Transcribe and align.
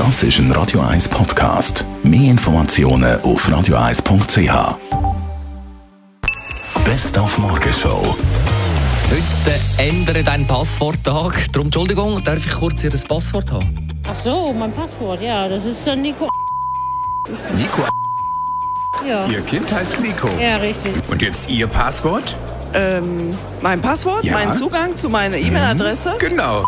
Das 0.00 0.22
ist 0.22 0.38
ein 0.38 0.50
Radio 0.52 0.80
1 0.80 1.10
Podcast. 1.10 1.84
Mehr 2.02 2.30
Informationen 2.30 3.20
auf 3.20 3.46
radio1.ch. 3.46 4.78
Best 6.86 7.18
auf 7.18 7.36
Morgenshow. 7.36 8.16
Heute 9.10 9.60
ändere 9.76 10.22
dein 10.24 10.46
Passworttag. 10.46 11.52
Darum, 11.52 11.66
Entschuldigung, 11.66 12.24
darf 12.24 12.38
ich 12.46 12.50
kurz 12.50 12.82
Ihr 12.82 12.90
Passwort 12.90 13.52
haben? 13.52 14.00
Ach 14.08 14.14
so, 14.14 14.54
mein 14.54 14.72
Passwort, 14.72 15.20
ja, 15.20 15.46
das 15.48 15.66
ist 15.66 15.86
äh, 15.86 15.94
Nico. 15.96 16.28
Nico, 17.58 17.82
Ja. 19.06 19.26
Ihr 19.26 19.42
Kind 19.42 19.70
heißt 19.70 20.00
Nico. 20.00 20.28
ja, 20.40 20.56
richtig. 20.56 20.94
Und 21.10 21.20
jetzt 21.20 21.50
Ihr 21.50 21.66
Passwort? 21.66 22.36
Ähm, 22.72 23.34
mein 23.60 23.82
Passwort, 23.82 24.24
Ja. 24.24 24.32
mein 24.32 24.54
Zugang 24.54 24.96
zu 24.96 25.10
meiner 25.10 25.36
E-Mail-Adresse. 25.36 26.14
Genau. 26.18 26.64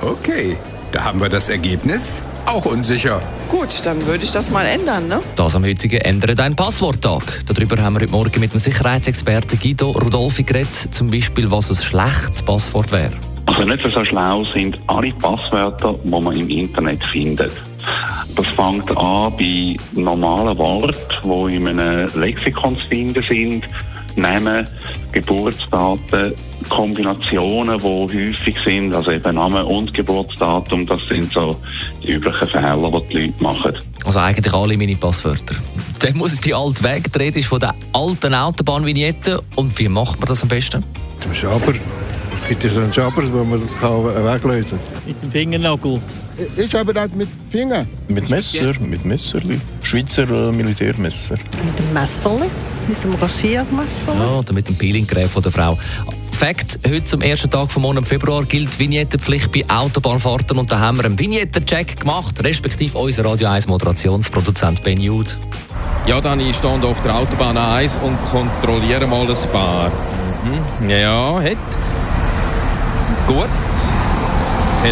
Okay, 0.00 0.56
da 0.96 1.04
haben 1.04 1.20
wir 1.20 1.28
das 1.28 1.50
Ergebnis. 1.50 2.22
Auch 2.46 2.64
unsicher. 2.64 3.20
Gut, 3.50 3.84
dann 3.84 4.06
würde 4.06 4.24
ich 4.24 4.32
das 4.32 4.50
mal 4.50 4.64
ändern, 4.64 5.08
ne? 5.08 5.20
Das 5.34 5.54
am 5.54 5.62
heutigen 5.62 6.00
Ändere 6.00 6.34
dein 6.34 6.56
Passworttag. 6.56 7.44
Darüber 7.46 7.76
haben 7.82 7.96
wir 7.96 8.00
heute 8.00 8.12
Morgen 8.12 8.40
mit 8.40 8.54
dem 8.54 8.58
Sicherheitsexperten 8.58 9.58
Guido 9.60 9.90
Rudolfi 9.90 10.42
geredet. 10.44 10.72
Zum 10.92 11.10
Beispiel, 11.10 11.50
was 11.50 11.68
ein 11.68 11.76
schlechtes 11.76 12.40
Passwort 12.40 12.90
wäre. 12.92 13.10
Also 13.44 13.62
nicht 13.62 13.82
so 13.82 14.04
schlau 14.06 14.42
sind 14.54 14.78
alle 14.86 15.12
Passwörter, 15.12 15.96
die 16.02 16.08
man 16.08 16.34
im 16.34 16.48
Internet 16.48 17.04
findet. 17.12 17.52
Das 18.34 18.46
fängt 18.46 18.96
an 18.96 19.34
bei 19.36 19.76
normalen 19.92 20.56
Worten, 20.56 21.50
die 21.50 21.56
in 21.56 21.68
einem 21.68 22.08
Lexikon 22.14 22.78
zu 22.78 22.88
finden 22.88 23.20
sind. 23.20 23.64
Namen, 24.16 24.66
Geburtsdaten, 25.12 26.32
Kombinationen, 26.68 27.78
die 27.78 28.30
häufig 28.30 28.56
sind, 28.64 28.94
also 28.94 29.10
eben 29.10 29.34
Name 29.34 29.64
und 29.64 29.92
Geburtsdatum, 29.92 30.86
das 30.86 31.06
sind 31.08 31.32
so 31.32 31.58
die 32.02 32.12
üblichen 32.12 32.48
Fehler, 32.48 32.90
die 32.90 33.08
die 33.08 33.16
Leute 33.18 33.42
machen. 33.42 33.72
Also 34.04 34.18
eigentlich 34.18 34.52
alle 34.52 34.76
meine 34.76 34.96
Passwörter. 34.96 35.56
Dann 36.00 36.16
muss 36.16 36.38
die 36.40 36.54
alte 36.54 36.82
Weg. 36.84 37.12
Die 37.12 37.18
Rede 37.18 37.38
ist 37.38 37.46
von 37.46 37.60
der 37.60 37.74
alten 37.92 38.34
Autobahnvignette. 38.34 39.42
Und 39.56 39.78
wie 39.78 39.88
macht 39.88 40.18
man 40.20 40.28
das 40.28 40.42
am 40.42 40.48
besten? 40.48 40.84
Zum 41.20 41.34
Schaber. 41.34 41.72
Es 42.36 42.46
gibt 42.46 42.62
ja 42.64 42.68
so 42.70 42.80
einen 42.82 42.92
Schaber, 42.92 43.22
wo 43.32 43.44
man 43.44 43.58
das 43.58 43.74
kann 43.76 44.04
weglösen 44.04 44.78
Mit 45.06 45.22
dem 45.22 45.30
Fingernagel. 45.30 45.94
kann. 46.36 46.64
Ich 46.64 46.74
habe 46.74 46.92
das 46.92 47.10
mit 47.14 47.28
Finger. 47.50 47.86
Mit 48.08 48.28
Messer, 48.28 48.74
mit 48.78 49.06
Messerli. 49.06 49.58
Schweizer 49.82 50.28
äh, 50.28 50.52
Militärmesser. 50.52 51.36
Mit 51.64 51.78
dem 51.78 51.92
Messerli, 51.94 52.50
mit 52.86 53.02
dem 53.02 53.14
Rasiermesser. 53.14 54.14
Ja, 54.14 54.36
oder 54.36 54.52
mit 54.52 54.68
dem 54.68 54.76
Peelinggerät 54.76 55.30
von 55.30 55.42
der 55.42 55.50
Frau. 55.50 55.78
Fakt, 56.32 56.78
heute 56.86 57.04
zum 57.04 57.22
ersten 57.22 57.50
Tag 57.50 57.72
vom 57.72 57.80
Monat 57.82 58.06
Februar 58.06 58.44
gilt 58.44 58.78
Vignettenpflicht 58.78 59.50
bei 59.50 59.64
Autobahnfahrten 59.74 60.58
und 60.58 60.70
da 60.70 60.78
haben 60.78 60.98
wir 60.98 61.06
einen 61.06 61.18
Vignettencheck 61.18 62.00
gemacht, 62.00 62.44
respektive 62.44 62.98
unser 62.98 63.24
Radio 63.24 63.48
1 63.48 63.66
Moderationsproduzent 63.66 64.84
Ben 64.84 65.00
Jude. 65.00 65.30
Ja, 66.06 66.20
dann 66.20 66.38
ich 66.40 66.54
stehe 66.54 66.70
auf 66.70 67.02
der 67.02 67.14
Autobahn 67.14 67.56
A1 67.56 67.98
und 68.02 68.18
kontrolliere 68.30 69.06
mal 69.06 69.22
ein 69.22 69.50
paar. 69.50 69.90
Mhm. 70.44 70.90
Ja, 70.90 71.40
hat. 71.40 71.85
Gut. 73.26 73.48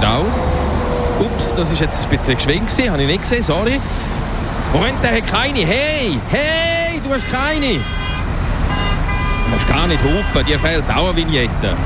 Auch. 0.03 1.25
Ups, 1.25 1.55
das 1.55 1.71
ist 1.71 1.81
jetzt 1.81 2.05
ein 2.05 2.19
bisschen 2.19 2.35
geschwingt 2.35 2.91
habe 2.91 3.03
ich 3.03 3.09
nicht 3.09 3.23
gesehen, 3.23 3.45
sorry. 3.45 3.81
Moment, 4.73 5.01
der 5.05 5.17
hat 5.17 5.27
keine. 5.29 5.61
Hey, 5.61 6.19
hey, 6.31 7.01
du 7.01 7.15
hast 7.15 7.31
keine. 7.31 7.75
Du 7.75 9.51
musst 9.53 9.69
gar 9.69 9.87
nicht 9.87 10.03
hupen, 10.03 10.45
dir 10.47 10.59
fehlt 10.59 10.83
auch 10.91 11.09
eine 11.09 11.17
Vignette. 11.17 11.77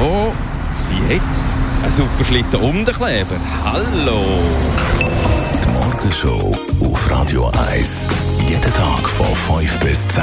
Oh, 0.00 0.32
sie 0.78 1.16
hat 1.16 1.82
einen 1.82 1.92
super 1.92 2.24
Schlitten 2.24 2.60
um 2.60 2.84
den 2.84 2.94
Kleber. 2.94 3.34
Hallo. 3.64 4.24
Die 5.64 5.68
Morgenshow 5.70 6.56
auf 6.80 7.10
Radio 7.10 7.50
1. 7.72 8.06
Jeden 8.48 8.72
Tag 8.72 9.08
von 9.08 9.26
5 9.58 9.80
bis 9.80 10.06
10. 10.06 10.22